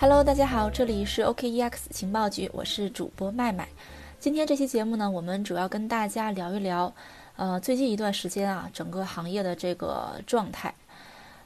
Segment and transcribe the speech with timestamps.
[0.00, 3.68] Hello，大家好，这里是 OKEX 情报局，我是主播麦麦。
[4.20, 6.94] 今天这期节目呢，我们主要跟大家聊一聊，
[7.34, 10.72] 呃，最近一段时间啊，整个行业的这个状态。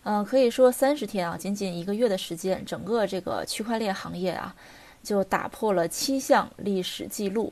[0.03, 4.55] 嗯，可以说三十天啊，仅仅一个月的时间，整个这个区块链行业啊，
[5.03, 7.51] 就打破了七项历史记录。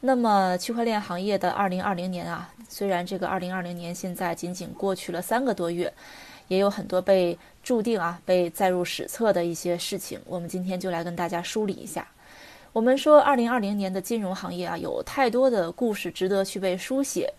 [0.00, 5.92] 那么，区块链行业的二零二零年啊，虽然这个二零二零年现在仅仅过去了三个多月，
[6.50, 12.04] 也有很多被注定啊被载入史册的一些事情，我们今天就来跟大家梳理一下。
[12.72, 17.32] 我们说，二零二零年的金融行业啊，有太多的故事值得去被书写。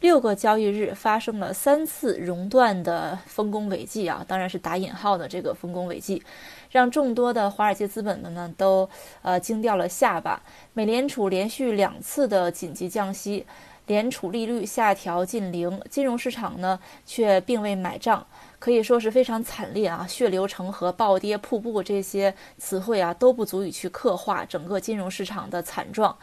[0.00, 6.22] 六个交易日发生了三次熔断的丰功伟绩啊，当然是打引号的这个丰功伟绩，
[6.70, 8.88] 让众多的华尔街资本们呢都
[9.22, 10.42] 呃惊掉了下巴。
[10.74, 13.46] 美联储连续两次的紧急降息，
[13.86, 18.26] 联储利率下调近零，金融市场呢却并未买账，
[18.58, 20.04] 可以说是非常惨烈啊！
[20.08, 26.16] 血流成河、暴跌、瀑布这些词汇啊都不足以去刻画整个金融市场的惨状。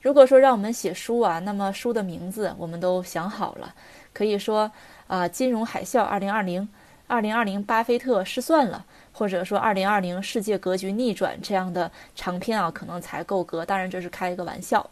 [0.00, 3.72] 如果说让我们写书啊，那么书的名字我们都想好了，
[4.12, 4.72] 可以说
[5.06, 6.68] 啊，金融海啸二零二零，
[7.06, 13.64] 二零二零巴菲特失算了，或者说二零二零世界格局逆转这样的长篇啊，可能才够格。
[13.64, 14.90] 当然这是开一个玩笑。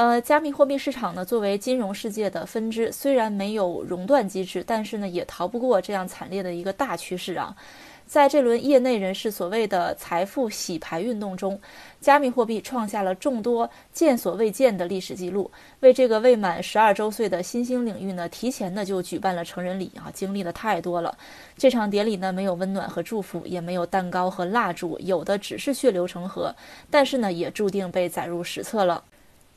[0.00, 7.54] 呃，加密货币市场呢，作为金融世界的分支，虽然没有熔断机制，但是呢，也逃不过这样惨烈的一个大趋势啊。
[8.06, 11.60] 在这轮业内人士所谓的财富洗牌运动中，
[12.00, 21.14] 加密货币创下了众多见所未见的历史记录，为这个未满十二周岁的新兴领域呢，提前的就举办了成人礼啊，经历的太多了。
[21.58, 26.54] 这场典礼呢，没有温暖和祝福，也没有蛋糕和蜡烛，有的只是血流成河，
[26.90, 29.04] 但是呢，也注定被载入史册了。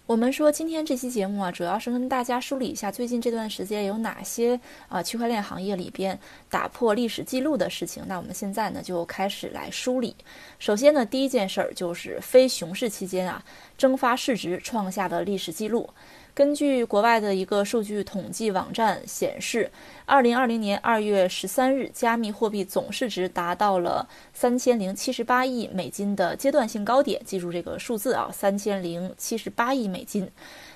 [0.05, 4.59] 我们说今天这期节目啊，主要是跟大家梳理一下最近这段时间有哪些
[4.89, 8.03] 啊区块链行业里边打破历史记录的事情。
[8.05, 10.13] 那我们现在呢就开始来梳理。
[10.59, 13.41] 首先呢，第一件事儿就是非熊市期间啊，
[13.77, 15.89] 蒸发市值创下的历史记录。
[16.35, 19.69] 根据国外的一个数据统计网站显示，
[20.03, 27.21] 二零二零年二月十三日，加密货币总市值达到了三千零七十八亿美金的阶段性高点。
[27.23, 30.27] 记住这个数字啊，三千零七十八亿美金。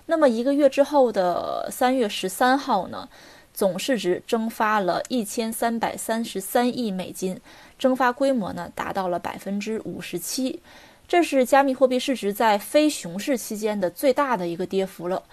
[0.05, 3.09] 那么一个月之后的三月十三号呢，
[3.51, 7.41] 总市值蒸发了一千三百三十三亿美金，
[7.79, 10.61] 蒸发规模呢达到了百分之五十七。
[11.07, 15.23] 这是加密货币市值在非熊市期间的最大的一个跌幅了。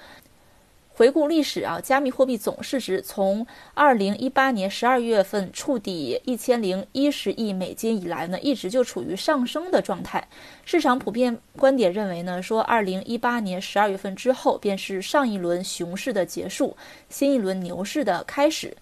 [0.96, 10.28] 回顾历史啊，加密货币总市值从二零一八年十二月份触底一千零一十亿美金以来呢，一直就处于上升的状态。
[10.64, 16.76] 市场普遍观点认为呢，说二零一八年十二月份之后便是上一轮熊市的结束，
[17.08, 18.76] 新一轮牛市的开始。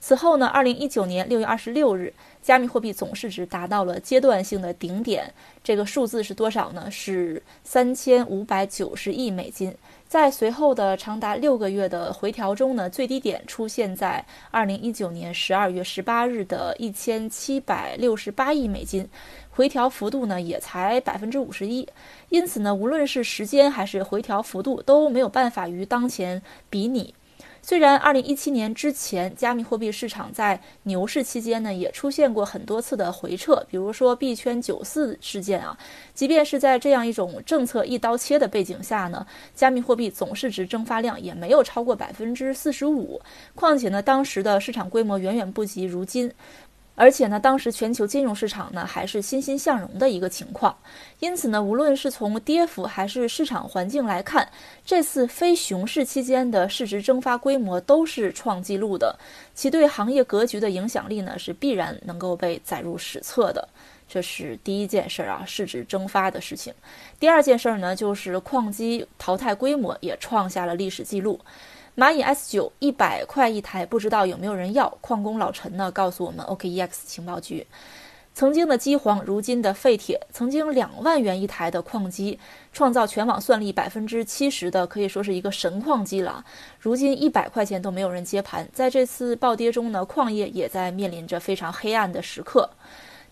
[0.00, 2.14] 此后呢，二零一九年六月二十六日。
[2.42, 5.32] 加密货币总市值达到了阶段性的顶点，
[5.62, 6.90] 这个数字是多少呢？
[6.90, 9.72] 是三千五百九十亿美金。
[10.08, 19.08] 在随后的长达六个月的回调中呢，最低点出现在二零一九年十二月十八日的一千七百六十八亿美金，
[19.50, 21.88] 回调幅度呢也才百分之五十一。
[22.28, 27.14] 因此呢，无论是时间还是回调幅度都没有办法与当前比拟。
[27.64, 35.78] 虽然二零一七年之前，加密货币市场在牛市期间呢，也出现过很多次的回撤，比如说币圈九四事件啊。
[36.12, 39.24] 即便是在这样一种政策一刀切的背景下呢，
[39.54, 43.20] 加密货币总市值蒸发量也没有超过百分之四十五。
[43.54, 46.32] 况且呢，当时的市场规模远远不及如今。
[46.94, 50.76] 而且呢，当时全球金融市场呢还是欣欣向荣的一个情况，
[51.20, 54.46] 因此呢，无论是从跌幅还是市场环境来看，
[54.84, 59.18] 这次非熊市期间的市值蒸发规模都是创纪录的，
[59.54, 63.66] 其对行业格局的影响力呢是必然能够被载入史册的。
[64.06, 66.74] 这是第一件事儿啊，市值蒸发的事情。
[67.18, 71.40] 第二件事儿呢，就是矿机淘汰规模也创下了历史记录。
[71.94, 74.88] 蚂蚁 S 九一百块一台，不知道有没有人要？
[75.02, 75.90] 矿工老陈呢？
[75.90, 77.66] 告诉我们，OKEX 情报局，
[78.32, 82.38] 曾经的机皇，如今的废铁，曾经两万元一台的矿机，
[82.72, 86.42] 创造全网算力百分之七十的，可以说是一个神矿机了。
[86.78, 92.70] 如今一百块钱都没有人接盘，在这次暴跌中呢，矿业也在面临着非常黑暗的时刻。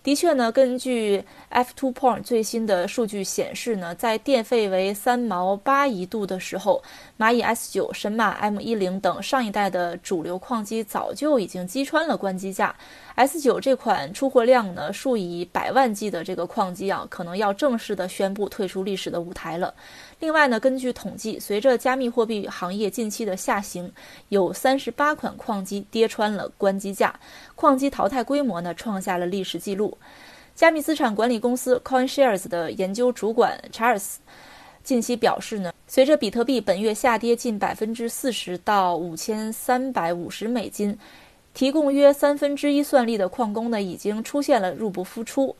[0.03, 6.81] 的确呢，根据 F Two Point 最新的数据显示呢，在电费为三毛八一度的时候，
[7.19, 12.75] 蚂蚁 S 九、神马 M 一零等上一代的主流矿机早就已经击穿了关机价。
[13.13, 19.71] S 九这款出货量呢数以百万计的这个矿机啊，可能要正式的宣布退出历史的舞台了。
[20.21, 23.91] 另外呢，根据统计，随着加密货币行业近期的下行，
[24.29, 27.19] 有三十八款矿机跌穿了关机价，
[27.55, 29.97] 矿机淘汰规模呢创下了历史记录。
[30.53, 34.19] 加密资产管理公司 CoinShares 的研究主管查尔斯
[34.83, 40.95] 近期表示呢，随着比特币本月下跌近百分之四十到五千三百五十美金，
[41.55, 45.55] 提供约三分之一算力的矿工呢已经出现了入不敷出。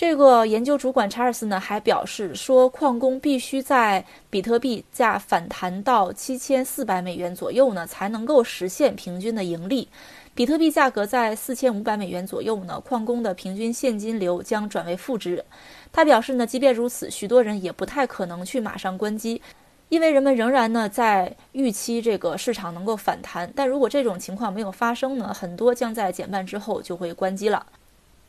[0.00, 9.86] 这个研究主管查尔斯呢还表示说，矿工必须在比特币价反弹到七千四百美元左右呢，才能够实现平均的盈利。
[10.34, 15.44] 比特币价格在四千五百美元左右呢，矿工的平均现金流将转为负值。
[15.92, 19.42] 他表示呢，即便如此，许多人也不太可能去马上关机，
[19.90, 23.52] 因为人们仍然呢在预期这个市场能够反弹。
[23.54, 27.66] 但如果这种情况没有发生呢，很多将在减半之后就会关机了。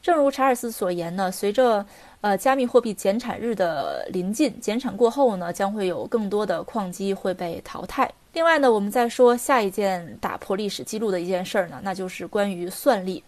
[0.01, 1.85] 正如查尔斯所言呢，随着
[2.21, 8.11] 呃加密货币减产日的临近，减产过后呢，将会有更多的矿机会被淘汰。
[8.33, 13.23] 另外呢，我们再说下一件打破历史记录的一件事儿呢，那就是关于算力。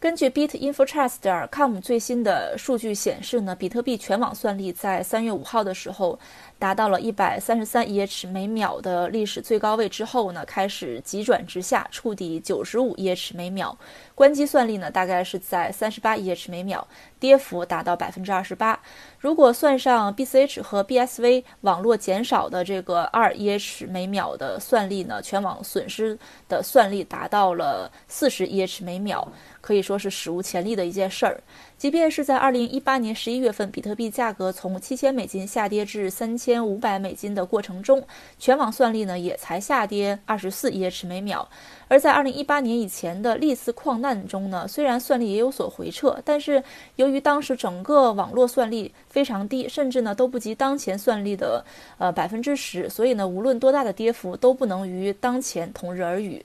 [0.00, 6.16] 根据 Bitinfotrust.com 最新的数据显示呢，比特币全网算力在三月五号的时候
[6.58, 13.76] 达到了一百三十三 EH 每秒的历史最高位之后呢，开始急转直下，触底九十五 EH 每秒。
[14.14, 16.84] 关机算力呢，大概是在三十八 EH 每秒，
[17.20, 18.80] 跌幅达到百分之二十八。
[19.20, 26.18] 如果算上 BCH 和 BSV 网络减少的这个二 EH 每秒的算力呢，全网损失
[26.48, 29.30] 的算力达到了四十 EH 每秒。
[29.60, 31.40] 可以说是史无前例的一件事儿。
[31.78, 38.02] 即便是在二零一八年十一月份，比特币价格从七千美金下跌至三千五百美金的过程中，
[38.36, 41.48] 全网算力呢也才下跌二十四 EH 每秒。
[41.86, 46.60] 而在二零一八年以前的历次矿难中呢，虽然算力也有所回撤，但是
[46.96, 51.64] 由于当时整个网络算力非常低，甚至呢都不及当前算力的
[51.98, 56.44] 呃百分之十，所以呢无论多大的跌幅都不能与当前同日而语。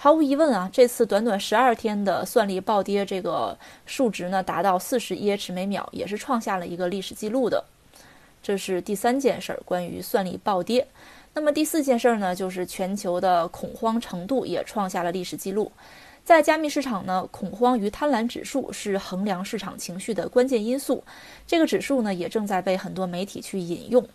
[0.00, 7.64] 毫无疑问啊，这次短短十二天的算力暴跌，这个数值呢达到四十 EH 每秒，也是创下了一个历史记录的。
[8.40, 10.86] 这是第三件事儿，关于算力暴跌。
[11.34, 15.72] 那么第四件事儿呢，就是全球的恐慌程度也创下了历史记录。
[16.22, 21.02] 在加密市场呢，恐慌与贪婪指数是衡量市场情绪的关键因素。
[21.44, 24.08] 这个指数呢，也正在被很多媒体去引用。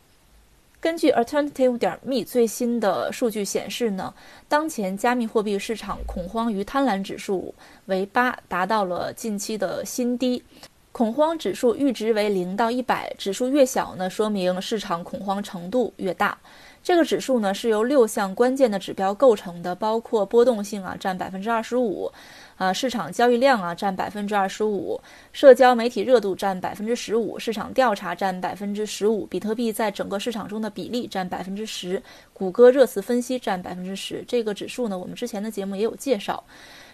[0.84, 4.14] 根据 Alternative 点 me 最新的数据显示呢，
[4.50, 10.44] 当前加密货币市场恐慌与贪婪指数为八，达到了近期的新低。
[10.92, 16.38] 恐慌指数阈值为零到一百，指数越小呢，说明市场恐慌程度越大。
[16.84, 22.12] 这个指数呢是由六项关键的指标构成的，包括波动性啊，占百分之二十五。
[22.56, 25.02] 啊，市场交易量啊占百分之二十五，
[25.32, 32.02] 社交媒体热度占百分之十五，市场调查占百分之十五，比特币在整个市场中的比例占百分之十，
[32.32, 34.24] 谷歌热词分析占百分之十。
[34.28, 36.44] 这个指数呢，我们之前的节目也有介绍。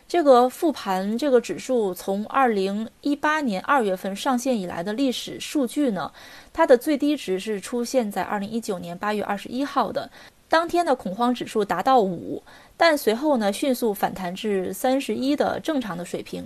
[0.09, 6.11] 这个复盘这个指数从二零一八年二月份上线以来的历史数据呢，
[6.51, 10.09] 它的最低值是出现在二零一九年八月二十一号的。
[10.47, 12.41] 当天的恐慌指数达到五，
[12.75, 16.43] 但随后呢迅速反弹至三十一的正常的水平。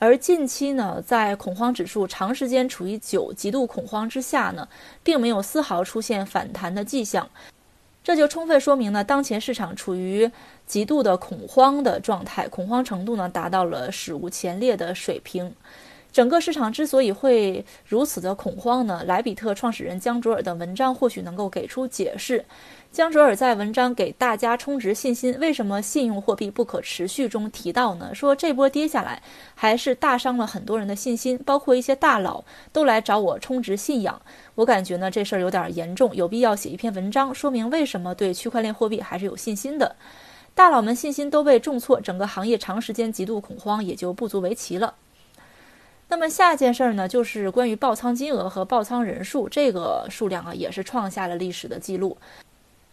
[0.00, 4.68] 而近期呢，在恐慌指数长时间处于九极度恐慌之下呢，
[5.04, 7.30] 并没有丝毫出现反弹的迹象。
[8.04, 10.30] 这就充分说明了，当前市场处于
[10.66, 15.50] 极度的恐慌的状态，恐慌程度呢达到了史无前例的水平。
[16.14, 22.44] 整个市场之所以会如此的恐慌呢，莱比特创始人江卓尔的文章或许能够给出解释。
[22.92, 28.14] 江卓尔在文章给大家充值信心，为什么信用货币不可持续中提到呢？
[28.14, 29.20] 说这波跌下来
[29.56, 34.22] 还是大伤了很多人的信心，包括一些大佬都来找我充值信仰。
[34.54, 39.96] 我感觉呢这事儿有点严重，有必要写一篇文章说明为什么对区块链货币还是有信心的。
[40.54, 44.94] 大佬们信心都被重挫，整个行业长时间极度恐慌也就不足为奇了。
[46.14, 52.16] 那么下一件事儿呢，就是关于爆仓金额和爆仓人数，这个数量啊也是创下了历史的记录。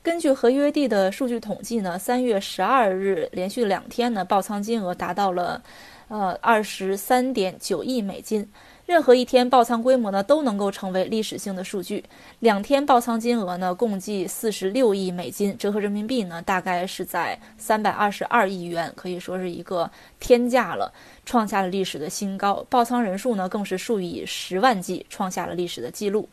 [0.01, 5.62] 根据合约地的数据统计呢，三月十二日连续两天呢，爆仓金额达到了，
[6.08, 8.50] 呃，二十三点九亿美金。
[8.92, 12.04] 任何一天爆仓规模呢，都能够成为历史性的数据。
[12.40, 20.92] 两天爆仓金额呢，共计四十六亿美金，折合人民币呢，大概是在三百二十二亿元，可以说是一个天价了，
[21.26, 22.66] 创下了历史的新高。
[22.70, 26.28] 爆仓人数呢，更是数以十万计，创下了历史的记录。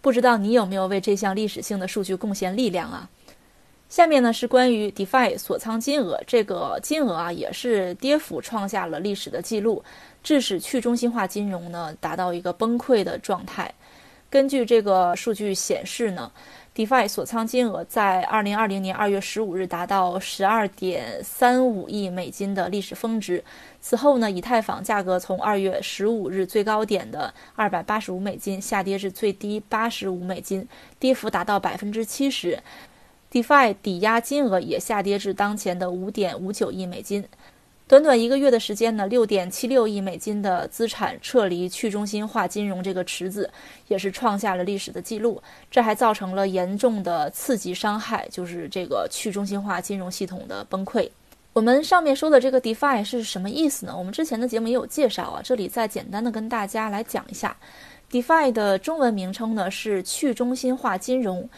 [0.00, 3.10] 不知道你有没有为这项历史性的数据贡献力量啊？
[3.90, 9.82] 下面呢是关于 DeFi 锁仓金额，这个金额啊也是跌幅创下了历史的记录，
[10.22, 13.72] 致使去中心化金融呢达到一个崩溃的状态。
[14.28, 16.30] 根据这个数据显示呢
[16.72, 23.42] ，DeFi 锁仓金额在二零二零年二月十五日达到十二点三五亿美金的历史峰值。
[23.80, 30.68] 此后呢，以太坊价格从二月十五日最高点的二百八十五美金下跌至最低八十五美金，
[31.00, 32.62] 跌幅达到百分之七十。
[33.32, 37.24] DeFi 抵押金额也下跌至当前的五点五九亿美金。
[37.90, 43.50] 短短一个月的时间呢，六点七六亿美金的资产撤离去中心化金融这个池子，
[43.88, 45.42] 也是创下了历史的记录。
[45.72, 51.10] 这还造成了严重的次级伤害，就是这个去中心化金融系统的崩溃。
[51.52, 53.92] 我们上面说的这个 DeFi 是什么意思呢？
[53.98, 57.56] 我们之前的节目也有介绍啊，这里再简单的跟大家来讲一下
[58.08, 61.50] ，DeFi 的中文名称呢是去中心化金融。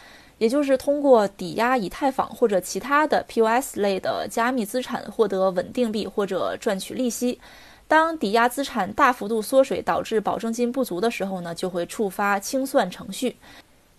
[0.43, 7.39] 也就是通过抵押以太坊或者其他的 POS 类的加密资产获得稳定币或者赚取利息。
[7.87, 13.37] 当抵押资产大幅度缩水导致保证金不足的时候呢，就会触发清算程序。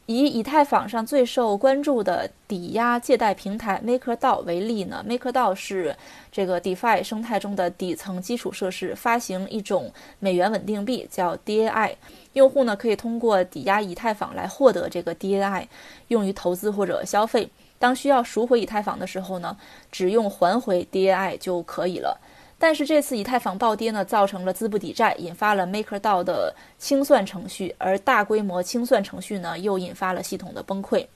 [0.07, 5.97] 以以太坊上最受关注的抵押借贷平台 MakerDAO 为例呢，MakerDAO 是
[6.31, 11.95] 这个 DeFi 生态中的底层基础设施，发行一种美元稳定币叫 DAI，
[12.35, 15.67] 用户呢可以通过抵押以太坊来获得这个 DAI，
[16.09, 17.49] 用于投资或者消费。
[17.79, 19.57] 当需要赎回以太坊的时候呢，
[19.91, 22.21] 只用还回 DAI 就可以了。
[22.67, 31.07] 但是这次以太坊暴跌呢，造成了资不抵债，引发了 MakerDAO 的清算程序，而大规模清算程序呢，又引发了系统的崩溃。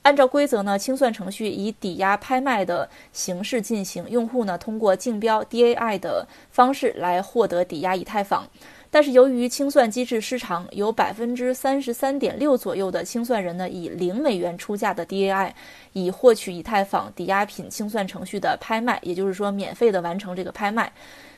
[0.00, 8.48] 按照规则呢，清算程序以抵押拍卖的形式进行，用户呢通过竞标 DAI 的方式来获得抵押以太坊。
[8.94, 15.50] 但是由于清算机制失常，有百分之三十三点六左右的清算人呢，以零美元出价的 DAI，
[15.94, 20.92] 以获取以太坊抵押品清算程序的拍卖，也就是说免费的完成这个拍卖。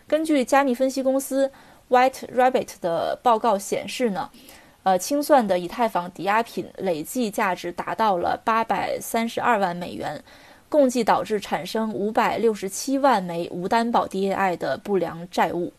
[0.07, 1.51] 根据加密分析公司
[1.89, 4.31] White Rabbit 的报告显示呢，
[4.83, 10.23] 呃，清算的以太坊抵押品累计价值达到了八百三十二万美元，
[10.69, 15.73] 共计导致产生五百六十七万枚无担保 DAI 的不良债务。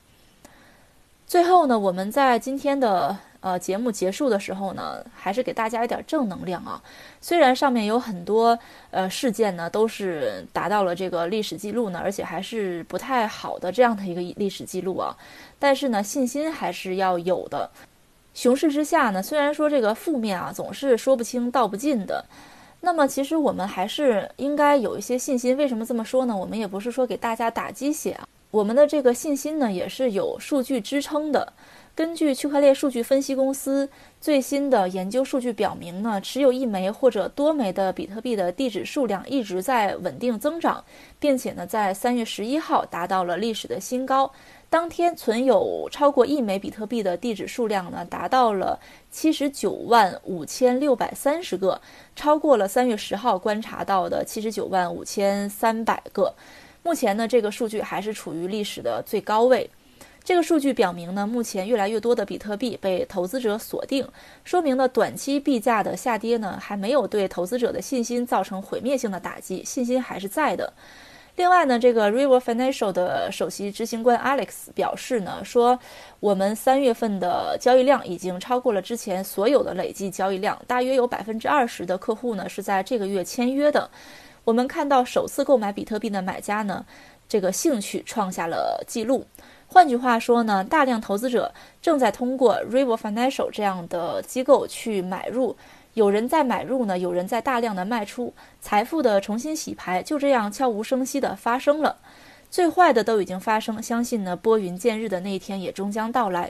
[1.27, 6.81] 最后呢，我们在今天的呃节目结束的时候呢，还是给大家一点正能量啊。
[7.19, 8.57] 虽然上面有很多
[8.91, 15.13] 呃事件呢，都是达到了这个历史记录呢，而且还是不太好的这样的一个历史记录啊，
[15.59, 17.69] 但是呢，信心还是要有的。
[18.33, 22.23] 熊市之下呢，虽然说这个负面啊总是说不清道不尽的，
[22.79, 25.57] 那么其实我们还是应该有一些信心。
[25.57, 26.37] 为什么这么说呢？
[26.37, 28.25] 我们也不是说给大家打鸡血啊。
[28.51, 31.53] 我们的这个信心呢，也是有数据支撑的。
[31.93, 33.89] 根据区块链数据分析公司
[34.21, 40.83] 最新的研究数据表明呢，持有一枚或者多枚的比特币的地址数量一直在稳定增长，
[41.19, 44.31] 并且呢，在三月十一号达到了历史的新高。
[44.69, 51.81] 当天存有超过一枚比特币的地址数量呢，达到了七十九万五千六百三十个，
[52.15, 56.35] 超过了三月十号观察到的七十九万五千三百个。
[56.87, 59.69] 目前呢，这个数据还是处于历史的最高位。
[60.23, 64.07] 这个数据表明呢，目前越来越多的比特币被投资者锁定，
[64.45, 70.71] 说明呢，短期币价的下跌呢，还没有对投资者的信心造成毁灭性的打击，信心还是在的。
[71.35, 75.77] 另外呢，这个 River Financial 的首席执行官 Alex 表示呢，说
[76.21, 83.89] 我们三月份的交易量已经超过了之前所有的累计交易量，大约有百分之二十的客户呢是在这个月签约的。
[84.47, 86.85] 我们看到首次购买比特币的买家呢，
[87.27, 89.25] 这个兴趣创下了记录。
[89.67, 95.53] 换句话说呢，大量投资者正在通过 River Financial 这样的机构去买入，
[95.95, 101.97] 有人在买入呢，有人在大量的卖出，财富的重新洗牌就这样悄无声息的发生了。
[102.49, 106.49] 最坏的都已经发生，相信呢拨云见日的那一天也终将到来。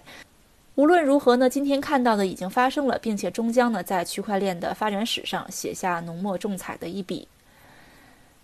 [0.76, 7.28] 无论如何呢，今天看到的已经发生了，并且终将呢在区块链的发展史上写下浓墨重彩的一笔。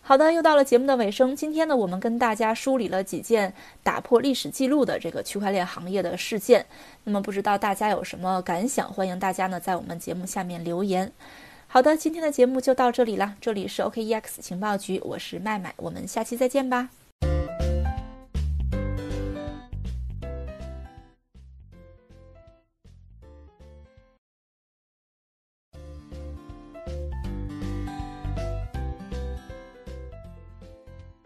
[0.05, 1.33] 好的，又到了节目的尾声。
[1.33, 6.65] 今天呢，我们跟大家梳理了几件打破历史记录的这个区块链行业的事件。
[7.05, 8.91] 那么，不知道大家有什么感想？
[8.91, 11.09] 欢迎大家呢在我们节目下面留言。
[11.67, 13.35] 好的，今天的节目就到这里了。
[13.39, 16.89] 这里是 OKEX 情报局，我是麦麦，我们下期再见吧。